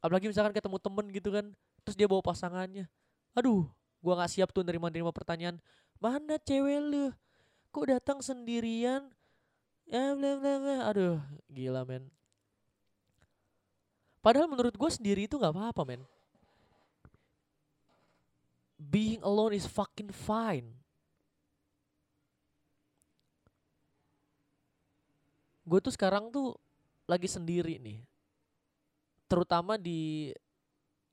apalagi 0.00 0.30
misalkan 0.30 0.54
ketemu 0.54 0.78
temen 0.80 1.06
gitu 1.12 1.28
kan 1.32 1.46
terus 1.82 1.96
dia 1.98 2.08
bawa 2.10 2.22
pasangannya 2.22 2.86
aduh 3.36 3.68
Gua 4.06 4.14
nggak 4.22 4.32
siap 4.38 4.54
tuh 4.54 4.62
nerima-nerima 4.62 5.10
pertanyaan. 5.10 5.58
Mana 5.98 6.38
cewek 6.38 6.78
lu? 6.78 7.10
Kok 7.74 7.86
datang 7.90 8.18
sendirian? 8.22 9.10
Ya 9.82 10.14
bla 10.14 10.38
bla 10.38 10.54
bla. 10.62 10.76
Aduh, 10.94 11.18
gila 11.50 11.82
men. 11.82 12.06
Padahal 14.22 14.46
menurut 14.46 14.78
gue 14.78 14.90
sendiri 14.90 15.26
itu 15.26 15.34
nggak 15.38 15.50
apa-apa 15.50 15.82
men. 15.82 16.02
Being 18.78 19.26
alone 19.26 19.58
is 19.58 19.66
fucking 19.66 20.14
fine. 20.14 20.70
Gue 25.66 25.82
tuh 25.82 25.90
sekarang 25.90 26.30
tuh 26.30 26.54
lagi 27.10 27.26
sendiri 27.26 27.82
nih. 27.82 28.06
Terutama 29.26 29.74
di 29.74 30.30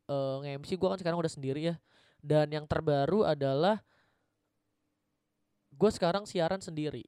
uh, 0.10 0.40
eh, 0.44 0.58
nge-MC 0.58 0.78
gue 0.78 0.90
kan 0.90 1.00
sekarang 1.00 1.20
udah 1.20 1.32
sendiri 1.32 1.74
ya 1.74 1.76
dan 2.24 2.48
yang 2.48 2.64
terbaru 2.64 3.28
adalah 3.28 3.84
gue 5.76 5.92
sekarang 5.92 6.24
siaran 6.24 6.64
sendiri. 6.64 7.04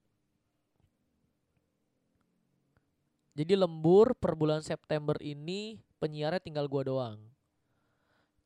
Jadi 3.35 3.53
lembur 3.55 4.15
per 4.15 4.35
bulan 4.35 4.63
September 4.63 5.15
ini 5.19 5.79
penyiarnya 5.99 6.43
tinggal 6.43 6.67
gue 6.71 6.87
doang. 6.87 7.19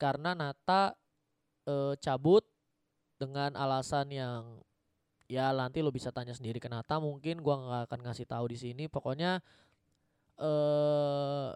Karena 0.01 0.34
Nata 0.34 0.98
e, 1.66 1.94
cabut 2.01 2.42
dengan 3.22 3.54
alasan 3.54 4.10
yang 4.10 4.42
ya 5.30 5.54
nanti 5.54 5.86
lo 5.86 5.94
bisa 5.94 6.10
tanya 6.10 6.34
sendiri 6.34 6.58
ke 6.58 6.66
Nata 6.66 6.98
mungkin 6.98 7.38
gue 7.46 7.54
nggak 7.54 7.86
akan 7.86 8.00
ngasih 8.01 8.25
tahu 8.25 8.50
di 8.50 8.58
sini. 8.58 8.84
Pokoknya 8.89 9.38
eh 10.42 11.50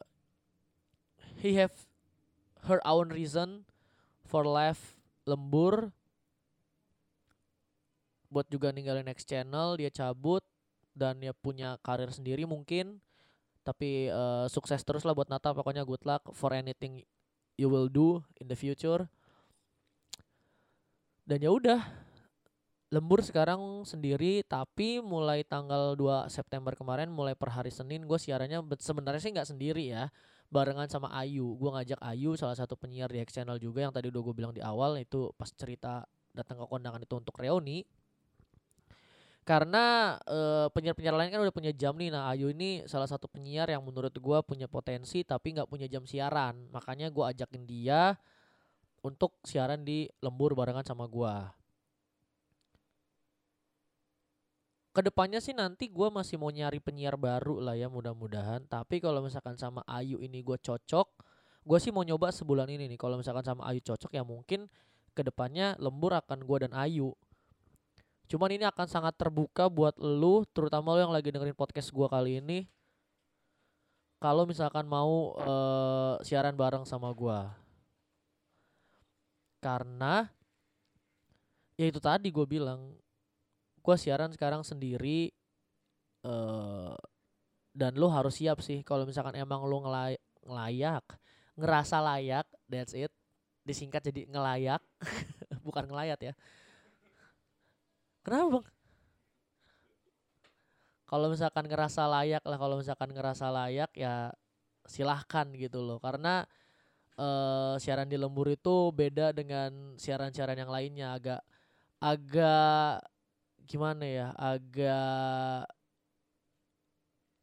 he 1.39 1.57
have 1.57 1.73
her 2.67 2.79
own 2.83 3.09
reason 3.09 3.67
for 4.27 4.43
life 4.43 4.97
lembur. 5.23 5.91
Buat 8.33 8.49
juga 8.49 8.73
ninggalin 8.73 9.05
next 9.05 9.29
channel 9.29 9.77
dia 9.77 9.93
cabut 9.93 10.41
dan 10.97 11.21
dia 11.21 11.33
punya 11.33 11.77
karir 11.85 12.09
sendiri 12.09 12.45
mungkin. 12.49 12.97
Tapi 13.63 14.11
uh, 14.11 14.49
sukses 14.51 14.81
terus 14.83 15.07
lah 15.07 15.15
buat 15.15 15.29
Nata 15.31 15.55
pokoknya 15.55 15.87
good 15.87 16.03
luck 16.03 16.33
for 16.35 16.51
anything 16.51 17.05
you 17.55 17.69
will 17.69 17.87
do 17.87 18.19
in 18.41 18.49
the 18.49 18.57
future. 18.57 19.07
Dan 21.23 21.39
ya 21.39 21.53
udah 21.55 21.79
lembur 22.93 23.25
sekarang 23.25 23.81
sendiri 23.89 24.45
tapi 24.45 25.01
mulai 25.01 25.41
tanggal 25.41 25.97
2 25.97 26.29
September 26.29 26.77
kemarin 26.77 27.09
mulai 27.09 27.33
per 27.33 27.49
hari 27.49 27.73
Senin 27.73 28.05
gue 28.05 28.19
siarannya 28.21 28.61
sebenarnya 28.77 29.17
sih 29.17 29.33
nggak 29.33 29.49
sendiri 29.49 29.89
ya 29.89 30.13
barengan 30.53 30.85
sama 30.85 31.09
Ayu. 31.17 31.57
Gue 31.57 31.73
ngajak 31.73 31.97
Ayu 32.05 32.37
salah 32.37 32.53
satu 32.53 32.77
penyiar 32.77 33.09
di 33.09 33.17
X 33.25 33.33
Channel 33.33 33.57
juga 33.57 33.81
yang 33.81 33.93
tadi 33.93 34.13
udah 34.13 34.21
gue 34.21 34.33
bilang 34.37 34.53
di 34.53 34.61
awal 34.61 35.01
itu 35.01 35.33
pas 35.33 35.49
cerita 35.49 36.05
datang 36.37 36.61
ke 36.61 36.65
kondangan 36.69 37.01
itu 37.01 37.13
untuk 37.17 37.33
reuni. 37.41 37.81
karena 39.43 40.15
uh, 40.23 40.71
penyiar-penyiar 40.71 41.19
lain 41.19 41.27
kan 41.27 41.43
udah 41.43 41.51
punya 41.51 41.75
jam 41.75 41.91
nih 41.99 42.07
nah 42.15 42.31
Ayu 42.31 42.55
ini 42.55 42.87
salah 42.87 43.11
satu 43.11 43.27
penyiar 43.27 43.67
yang 43.67 43.83
menurut 43.83 44.15
gua 44.23 44.39
punya 44.39 44.71
potensi 44.71 45.19
tapi 45.27 45.51
nggak 45.51 45.67
punya 45.67 45.91
jam 45.91 46.07
siaran 46.07 46.71
makanya 46.71 47.11
gua 47.11 47.35
ajakin 47.35 47.67
dia 47.67 48.15
untuk 49.03 49.35
siaran 49.43 49.83
di 49.83 50.07
lembur 50.23 50.55
barengan 50.55 50.87
sama 50.87 51.11
gua 51.11 51.51
ke 54.93 55.01
depannya 55.01 55.41
sih 55.41 55.57
nanti 55.57 55.89
gua 55.89 56.13
masih 56.13 56.37
mau 56.37 56.53
nyari 56.53 56.77
penyiar 56.77 57.17
baru 57.17 57.57
lah 57.57 57.73
ya 57.73 57.89
mudah-mudahan 57.89 58.63
tapi 58.69 59.01
kalau 59.01 59.25
misalkan 59.25 59.57
sama 59.57 59.81
Ayu 59.89 60.21
ini 60.21 60.45
gua 60.45 60.61
cocok 60.61 61.07
gua 61.65 61.77
sih 61.81 61.89
mau 61.89 62.05
nyoba 62.05 62.29
sebulan 62.29 62.69
ini 62.69 62.85
nih 62.93 62.99
kalau 63.01 63.17
misalkan 63.17 63.41
sama 63.41 63.65
Ayu 63.73 63.81
cocok 63.81 64.13
ya 64.13 64.21
mungkin 64.21 64.69
ke 65.17 65.21
depannya 65.25 65.73
lembur 65.81 66.13
akan 66.13 66.45
gua 66.45 66.69
dan 66.69 66.77
Ayu 66.77 67.11
Cuman 68.33 68.49
ini 68.55 68.65
akan 68.65 68.87
sangat 68.89 69.13
terbuka 69.19 69.67
buat 69.67 69.93
lu, 69.99 70.41
terutama 70.57 70.97
lu 70.97 71.05
yang 71.05 71.13
lagi 71.13 71.29
dengerin 71.29 71.53
podcast 71.53 71.91
gua 71.91 72.09
kali 72.09 72.39
ini. 72.39 72.65
Kalau 74.17 74.47
misalkan 74.47 74.87
mau 74.87 75.35
uh, 75.35 76.15
siaran 76.23 76.57
bareng 76.57 76.81
sama 76.81 77.11
gua. 77.11 77.51
Karena 79.61 80.25
ya 81.77 81.85
itu 81.85 82.01
tadi 82.01 82.33
gue 82.33 82.45
bilang 82.49 82.97
gua 83.83 83.95
siaran 83.99 84.31
sekarang 84.31 84.63
sendiri 84.63 85.29
uh, 86.23 86.95
dan 87.75 87.91
lu 87.99 88.07
harus 88.07 88.39
siap 88.39 88.63
sih 88.63 88.81
kalau 88.81 89.03
misalkan 89.03 89.35
emang 89.35 89.67
lu 89.67 89.83
ngelay 89.83 90.15
ngelayak, 90.43 91.05
ngerasa 91.55 91.99
layak, 92.03 92.47
that's 92.67 92.95
it. 92.95 93.11
Disingkat 93.63 94.03
jadi 94.11 94.27
ngelayak, 94.27 94.83
bukan 95.67 95.87
ngelayat 95.87 96.19
ya 96.19 96.33
Kenapa 98.23 98.47
bang? 98.59 98.65
Kalau 101.03 101.27
misalkan 101.27 101.65
ngerasa 101.67 102.07
layak 102.07 102.43
lah, 102.47 102.57
kalau 102.57 102.75
misalkan 102.79 103.11
ngerasa 103.11 103.51
layak 103.51 103.91
ya 103.93 104.31
silahkan 104.87 105.45
gitu 105.53 105.83
loh. 105.83 105.99
Karena 105.99 106.47
uh, 107.19 107.75
siaran 107.77 108.07
di 108.07 108.15
lembur 108.15 108.47
itu 108.47 108.89
beda 108.95 109.35
dengan 109.35 109.99
siaran-siaran 109.99 110.55
yang 110.57 110.71
lainnya 110.71 111.07
agak 111.19 111.41
agak 111.99 113.03
gimana 113.63 114.03
ya 114.03 114.27
agak 114.35 115.67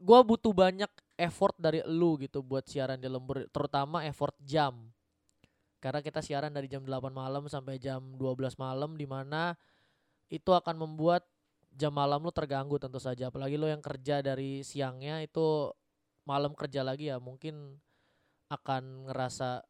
gue 0.01 0.21
butuh 0.25 0.53
banyak 0.57 0.89
effort 1.21 1.53
dari 1.61 1.85
lu 1.85 2.17
gitu 2.17 2.41
buat 2.41 2.65
siaran 2.65 2.97
di 2.97 3.07
lembur 3.07 3.45
terutama 3.53 4.09
effort 4.09 4.33
jam. 4.41 4.89
Karena 5.81 6.01
kita 6.05 6.21
siaran 6.25 6.53
dari 6.53 6.69
jam 6.69 6.85
8 6.85 7.13
malam 7.13 7.49
sampai 7.49 7.77
jam 7.77 8.01
12 8.17 8.57
malam 8.57 8.97
di 8.97 9.05
mana 9.05 9.57
itu 10.33 10.53
akan 10.53 10.77
membuat 10.77 11.25
jam 11.73 11.93
malam 11.93 12.25
lu 12.25 12.33
terganggu 12.33 12.81
tentu 12.81 12.97
saja. 12.97 13.29
Apalagi 13.29 13.61
lo 13.61 13.69
yang 13.69 13.85
kerja 13.85 14.25
dari 14.25 14.65
siangnya 14.65 15.21
itu 15.21 15.73
malam 16.25 16.53
kerja 16.57 16.85
lagi 16.85 17.13
ya 17.13 17.21
mungkin 17.21 17.81
akan 18.49 19.09
ngerasa 19.09 19.65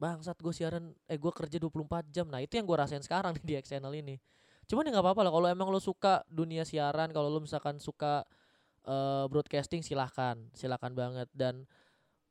bangsat 0.00 0.36
gue 0.40 0.52
siaran 0.52 0.92
eh 1.08 1.16
gue 1.16 1.32
kerja 1.32 1.56
24 1.56 2.12
jam. 2.12 2.28
Nah 2.28 2.44
itu 2.44 2.60
yang 2.60 2.68
gue 2.68 2.76
rasain 2.76 3.04
sekarang 3.04 3.36
di 3.48 3.56
X 3.56 3.72
channel 3.72 3.92
ini 3.96 4.20
cuman 4.66 4.88
ya 4.88 4.90
nggak 4.96 5.04
apa-apa 5.04 5.22
lah 5.28 5.32
kalau 5.32 5.48
emang 5.50 5.68
lo 5.70 5.80
suka 5.80 6.24
dunia 6.26 6.64
siaran 6.66 7.12
kalau 7.12 7.28
lo 7.28 7.40
misalkan 7.40 7.76
suka 7.78 8.24
uh, 8.88 9.24
broadcasting 9.28 9.80
silahkan 9.80 10.38
silahkan 10.52 10.92
banget. 10.92 11.28
Dan 11.32 11.68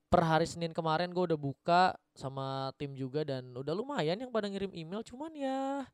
per 0.07 0.21
hari 0.21 0.45
Senin 0.45 0.71
kemarin 0.71 1.09
gue 1.09 1.23
udah 1.33 1.39
buka 1.39 1.83
sama 2.13 2.69
tim 2.77 2.93
juga 2.93 3.25
dan 3.25 3.49
udah 3.53 3.73
lumayan 3.73 4.17
yang 4.17 4.29
pada 4.29 4.45
ngirim 4.45 4.69
email. 4.73 5.01
Cuman 5.01 5.33
ya 5.33 5.85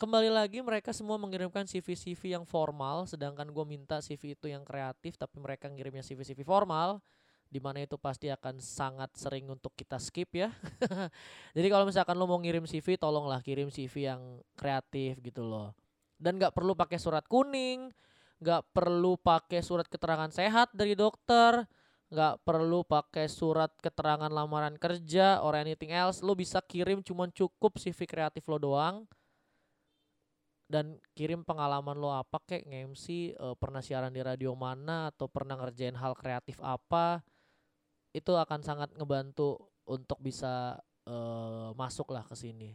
kembali 0.00 0.32
lagi 0.32 0.64
mereka 0.64 0.96
semua 0.96 1.20
mengirimkan 1.20 1.68
CV-CV 1.68 2.32
yang 2.32 2.48
formal 2.48 3.04
sedangkan 3.04 3.52
gue 3.52 3.64
minta 3.68 4.00
CV 4.00 4.32
itu 4.32 4.48
yang 4.48 4.64
kreatif 4.64 5.20
tapi 5.20 5.36
mereka 5.36 5.68
ngirimnya 5.68 6.00
CV-CV 6.00 6.40
formal 6.40 7.04
di 7.50 7.58
mana 7.58 7.82
itu 7.82 7.98
pasti 7.98 8.30
akan 8.30 8.62
sangat 8.62 9.10
sering 9.18 9.50
untuk 9.50 9.74
kita 9.74 9.98
skip 9.98 10.30
ya. 10.32 10.54
Jadi 11.56 11.66
kalau 11.66 11.84
misalkan 11.84 12.14
lo 12.14 12.30
mau 12.30 12.38
ngirim 12.38 12.62
CV 12.64 12.94
tolonglah 12.94 13.42
kirim 13.42 13.68
CV 13.68 14.14
yang 14.14 14.38
kreatif 14.54 15.18
gitu 15.20 15.42
loh. 15.42 15.74
Dan 16.14 16.38
nggak 16.38 16.54
perlu 16.54 16.78
pakai 16.78 16.96
surat 16.96 17.26
kuning 17.26 17.90
nggak 18.40 18.72
perlu 18.72 19.20
pakai 19.20 19.60
surat 19.60 19.84
keterangan 19.84 20.32
sehat 20.32 20.72
dari 20.72 20.96
dokter 20.96 21.68
nggak 22.10 22.42
perlu 22.42 22.82
pakai 22.82 23.30
surat 23.30 23.70
keterangan 23.78 24.32
lamaran 24.32 24.74
kerja 24.74 25.38
or 25.46 25.54
anything 25.54 25.94
else. 25.94 26.26
Lo 26.26 26.34
bisa 26.34 26.58
kirim 26.58 27.06
cuman 27.06 27.30
cukup 27.30 27.78
CV 27.78 28.02
kreatif 28.02 28.42
lo 28.50 28.58
doang. 28.58 29.06
Dan 30.70 30.98
kirim 31.14 31.42
pengalaman 31.42 31.98
lo 31.98 32.14
apa 32.14 32.38
kayak 32.46 32.66
nge-MC 32.66 33.34
uh, 33.38 33.54
pernah 33.58 33.82
siaran 33.82 34.14
di 34.14 34.22
radio 34.22 34.54
mana 34.54 35.10
atau 35.10 35.26
pernah 35.26 35.58
ngerjain 35.58 35.98
hal 35.98 36.14
kreatif 36.14 36.62
apa 36.62 37.22
itu 38.10 38.32
akan 38.34 38.60
sangat 38.62 38.90
ngebantu 38.98 39.70
untuk 39.86 40.18
bisa 40.22 40.78
uh, 41.06 41.70
masuk 41.74 42.10
lah 42.10 42.26
ke 42.26 42.34
sini. 42.34 42.74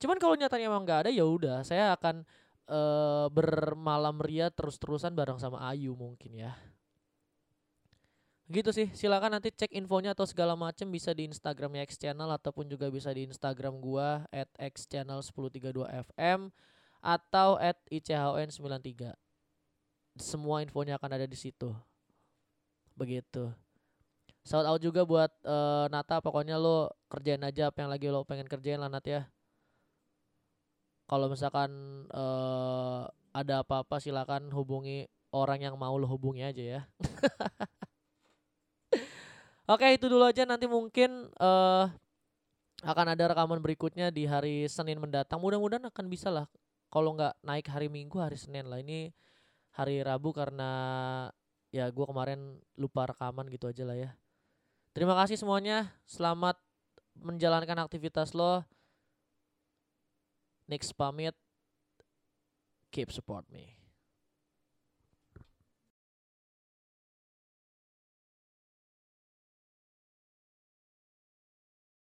Cuman 0.00 0.20
kalau 0.20 0.36
nyatanya 0.36 0.68
emang 0.68 0.84
nggak 0.84 1.08
ada 1.08 1.10
ya 1.12 1.24
udah 1.24 1.64
saya 1.64 1.96
akan 1.96 2.24
uh, 2.68 3.26
bermalam 3.32 4.20
ria 4.20 4.52
terus-terusan 4.52 5.12
bareng 5.16 5.40
sama 5.40 5.64
Ayu 5.68 5.96
mungkin 5.96 6.36
ya. 6.36 6.52
Gitu 8.44 8.76
sih, 8.76 8.92
silakan 8.92 9.40
nanti 9.40 9.48
cek 9.48 9.72
infonya 9.72 10.12
atau 10.12 10.28
segala 10.28 10.52
macam 10.52 10.92
bisa 10.92 11.16
di 11.16 11.24
Instagramnya 11.24 11.80
X 11.88 11.96
Channel 11.96 12.28
ataupun 12.28 12.68
juga 12.68 12.92
bisa 12.92 13.08
di 13.08 13.24
Instagram 13.24 13.80
gua 13.80 14.28
at 14.28 14.52
X 14.60 14.84
Channel 14.84 15.24
1032 15.24 15.72
FM 16.12 16.52
atau 17.00 17.56
at 17.56 17.80
ICHON93. 17.88 19.16
Semua 20.20 20.60
infonya 20.60 21.00
akan 21.00 21.10
ada 21.16 21.24
di 21.24 21.36
situ. 21.40 21.72
Begitu. 22.92 23.63
Shout 24.44 24.68
out 24.68 24.76
juga 24.76 25.08
buat 25.08 25.32
uh, 25.48 25.88
Nata, 25.88 26.20
pokoknya 26.20 26.60
lo 26.60 26.92
kerjain 27.08 27.40
aja 27.40 27.72
apa 27.72 27.80
yang 27.80 27.88
lagi 27.88 28.12
lo 28.12 28.28
pengen 28.28 28.44
kerjain 28.44 28.76
lah 28.76 28.92
Nat 28.92 29.08
ya. 29.08 29.24
Kalau 31.08 31.32
misalkan 31.32 31.72
uh, 32.12 33.08
ada 33.32 33.64
apa-apa 33.64 33.96
silakan 34.04 34.52
hubungi 34.52 35.08
orang 35.32 35.64
yang 35.64 35.80
mau 35.80 35.96
lo 35.96 36.04
hubungi 36.04 36.44
aja 36.44 36.60
ya. 36.60 36.80
Oke 39.72 39.96
itu 39.96 40.12
dulu 40.12 40.28
aja 40.28 40.44
nanti 40.44 40.68
mungkin 40.68 41.32
uh, 41.40 41.88
akan 42.84 43.16
ada 43.16 43.32
rekaman 43.32 43.64
berikutnya 43.64 44.12
di 44.12 44.28
hari 44.28 44.68
Senin 44.68 45.00
mendatang. 45.00 45.40
Mudah-mudahan 45.40 45.88
akan 45.88 46.06
bisa 46.12 46.28
lah 46.28 46.44
kalau 46.92 47.16
nggak 47.16 47.32
naik 47.40 47.64
hari 47.72 47.88
Minggu 47.88 48.20
hari 48.20 48.36
Senin 48.36 48.68
lah 48.68 48.76
ini 48.76 49.08
hari 49.72 50.04
Rabu 50.04 50.36
karena 50.36 51.32
ya 51.74 51.88
gue 51.88 52.06
kemarin 52.06 52.60
lupa 52.76 53.08
rekaman 53.08 53.48
gitu 53.48 53.66
aja 53.66 53.82
lah 53.82 53.98
ya 53.98 54.14
terima 54.94 55.12
kasih 55.18 55.36
semuanya. 55.36 55.92
Selamat 56.08 56.56
menjalankan 57.18 57.84
aktivitas 57.84 58.32
lo. 58.32 58.64
Next 60.64 60.96
pamit. 60.96 61.36
Keep 62.94 63.12
support 63.12 63.44
me 63.52 63.83